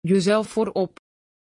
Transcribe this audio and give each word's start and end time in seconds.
jezelf 0.00 0.48
voorop. 0.48 1.00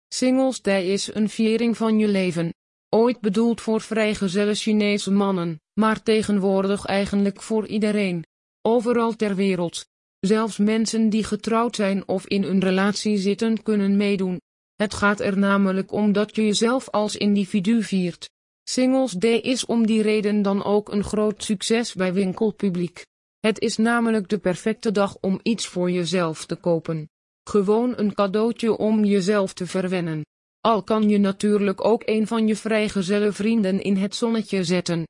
Singles 0.08 0.62
Day 0.62 0.84
is 0.84 1.14
een 1.14 1.28
viering 1.28 1.76
van 1.76 1.98
je 1.98 2.08
leven. 2.08 2.54
Ooit 2.88 3.20
bedoeld 3.20 3.60
voor 3.60 3.80
vrijgezelle 3.80 4.54
Chinese 4.54 5.10
mannen, 5.10 5.60
maar 5.72 6.02
tegenwoordig 6.02 6.84
eigenlijk 6.84 7.42
voor 7.42 7.66
iedereen. 7.66 8.24
Overal 8.62 9.16
ter 9.16 9.34
wereld. 9.34 9.86
Zelfs 10.20 10.56
mensen 10.56 11.08
die 11.08 11.24
getrouwd 11.24 11.76
zijn 11.76 12.08
of 12.08 12.26
in 12.26 12.42
een 12.42 12.60
relatie 12.60 13.18
zitten 13.18 13.62
kunnen 13.62 13.96
meedoen. 13.96 14.40
Het 14.76 14.94
gaat 14.94 15.20
er 15.20 15.38
namelijk 15.38 15.92
om 15.92 16.12
dat 16.12 16.36
je 16.36 16.44
jezelf 16.44 16.90
als 16.90 17.16
individu 17.16 17.82
viert. 17.82 18.30
Singles 18.62 19.12
Day 19.12 19.36
is 19.36 19.66
om 19.66 19.86
die 19.86 20.02
reden 20.02 20.42
dan 20.42 20.64
ook 20.64 20.92
een 20.92 21.04
groot 21.04 21.44
succes 21.44 21.94
bij 21.94 22.12
winkelpubliek. 22.12 23.06
Het 23.40 23.60
is 23.60 23.76
namelijk 23.76 24.28
de 24.28 24.38
perfecte 24.38 24.92
dag 24.92 25.16
om 25.20 25.40
iets 25.42 25.66
voor 25.66 25.90
jezelf 25.90 26.46
te 26.46 26.56
kopen. 26.56 27.08
Gewoon 27.48 27.92
een 27.96 28.14
cadeautje 28.14 28.76
om 28.76 29.04
jezelf 29.04 29.52
te 29.52 29.66
verwennen. 29.66 30.22
Al 30.60 30.82
kan 30.82 31.08
je 31.08 31.18
natuurlijk 31.18 31.84
ook 31.84 32.02
een 32.04 32.26
van 32.26 32.46
je 32.46 32.56
vrijgezelle 32.56 33.32
vrienden 33.32 33.82
in 33.82 33.96
het 33.96 34.14
zonnetje 34.14 34.64
zetten. 34.64 35.06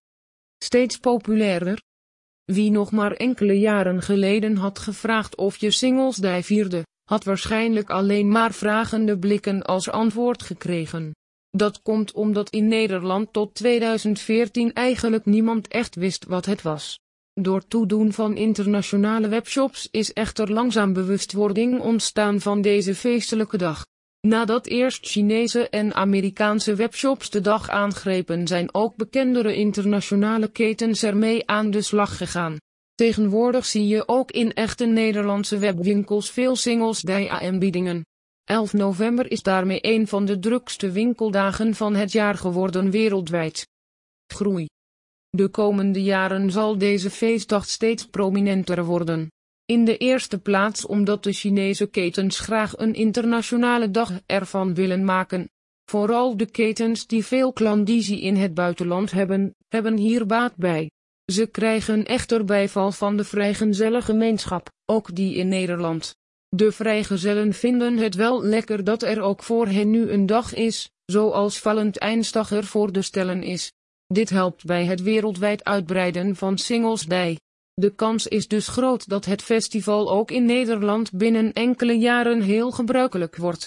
Steeds 0.59 0.99
populairder. 0.99 1.83
Wie 2.45 2.71
nog 2.71 2.91
maar 2.91 3.13
enkele 3.13 3.59
jaren 3.59 4.03
geleden 4.03 4.57
had 4.57 4.79
gevraagd 4.79 5.37
of 5.37 5.57
je 5.57 5.71
Singles 5.71 6.17
Day 6.17 6.43
vierde, 6.43 6.87
had 7.05 7.25
waarschijnlijk 7.25 7.91
alleen 7.91 8.29
maar 8.29 8.53
vragende 8.53 9.19
blikken 9.19 9.63
als 9.63 9.89
antwoord 9.89 10.43
gekregen. 10.43 11.15
Dat 11.51 11.83
komt 11.83 12.13
omdat 12.13 12.51
in 12.51 12.69
Nederland 12.69 13.33
tot 13.33 13.55
2014 13.55 14.73
eigenlijk 14.73 15.25
niemand 15.25 15.69
echt 15.69 15.95
wist 15.95 16.25
wat 16.25 16.47
het 16.47 16.63
was. 16.63 16.99
Door 17.41 17.67
toedoen 17.69 18.13
van 18.13 18.37
internationale 18.37 19.29
webshops 19.29 19.89
is 19.91 20.13
echter 20.13 20.53
langzaam 20.53 20.93
bewustwording 20.93 21.81
ontstaan 21.81 22.41
van 22.41 22.61
deze 22.61 22.95
feestelijke 22.95 23.57
dag. 23.57 23.87
Nadat 24.21 24.67
eerst 24.67 25.07
Chinese 25.07 25.69
en 25.69 25.95
Amerikaanse 25.95 26.75
webshops 26.75 27.31
de 27.31 27.41
dag 27.41 27.69
aangrepen 27.69 28.47
zijn 28.47 28.75
ook 28.75 28.97
bekendere 28.97 29.55
internationale 29.55 30.49
ketens 30.49 31.03
ermee 31.03 31.47
aan 31.47 31.71
de 31.71 31.83
slag 31.83 32.17
gegaan. 32.17 32.57
Tegenwoordig 32.95 33.67
zie 33.67 33.87
je 33.87 34.09
ook 34.09 34.31
in 34.31 34.55
echte 34.55 34.85
Nederlandse 34.85 35.59
webwinkels 35.59 36.31
veel 36.31 36.57
Singles 36.57 37.01
Day 37.01 37.29
aanbiedingen. 37.29 38.07
11 38.45 38.73
november 38.73 39.31
is 39.31 39.43
daarmee 39.43 39.79
een 39.83 40.07
van 40.07 40.25
de 40.25 40.39
drukste 40.39 40.91
winkeldagen 40.91 41.75
van 41.75 41.95
het 41.95 42.13
jaar 42.13 42.35
geworden 42.35 42.91
wereldwijd. 42.91 43.67
Groei. 44.27 44.67
De 45.39 45.49
komende 45.49 46.03
jaren 46.03 46.51
zal 46.51 46.79
deze 46.79 47.11
feestdag 47.11 47.69
steeds 47.69 48.07
prominenter 48.07 48.85
worden. 48.85 49.31
In 49.65 49.85
de 49.85 49.97
eerste 49.97 50.39
plaats 50.39 50.87
omdat 50.87 51.23
de 51.23 51.33
Chinese 51.33 51.87
ketens 51.87 52.39
graag 52.39 52.79
een 52.79 52.95
internationale 52.95 53.91
dag 53.91 54.13
ervan 54.27 54.75
willen 54.75 55.05
maken. 55.05 55.51
Vooral 55.91 56.37
de 56.37 56.51
ketens 56.51 57.07
die 57.07 57.25
veel 57.25 57.53
klandizie 57.53 58.21
in 58.21 58.37
het 58.37 58.55
buitenland 58.55 59.11
hebben, 59.11 59.55
hebben 59.69 59.97
hier 59.97 60.27
baat 60.27 60.57
bij. 60.57 60.91
Ze 61.33 61.47
krijgen 61.47 62.05
echter 62.05 62.45
bijval 62.45 62.93
van 62.93 63.17
de 63.17 63.25
vrijgezellengemeenschap, 63.25 64.71
ook 64.85 65.15
die 65.15 65.35
in 65.35 65.49
Nederland. 65.49 66.15
De 66.49 66.73
vrijgezellen 66.73 67.53
vinden 67.53 67.97
het 67.97 68.15
wel 68.15 68.43
lekker 68.43 68.85
dat 68.85 69.03
er 69.03 69.21
ook 69.21 69.43
voor 69.43 69.67
hen 69.67 69.91
nu 69.91 70.11
een 70.11 70.27
dag 70.27 70.55
is, 70.55 70.91
zoals 71.05 71.59
Valentijnsdag 71.59 72.51
er 72.51 72.65
voor 72.65 72.93
de 72.93 73.03
stellen 73.03 73.43
is. 73.43 73.73
Dit 74.15 74.31
helpt 74.31 74.65
bij 74.65 74.85
het 74.85 75.03
wereldwijd 75.03 75.65
uitbreiden 75.65 76.37
van 76.37 76.59
Singles 76.59 77.03
Day. 77.03 77.39
De 77.75 77.95
kans 77.95 78.27
is 78.27 78.49
dus 78.49 78.69
groot 78.69 79.09
dat 79.09 79.25
het 79.25 79.43
festival 79.43 80.11
ook 80.11 80.31
in 80.31 80.45
Nederland 80.45 81.13
binnen 81.13 81.53
enkele 81.53 81.99
jaren 81.99 82.41
heel 82.41 82.71
gebruikelijk 82.71 83.37
wordt. 83.37 83.67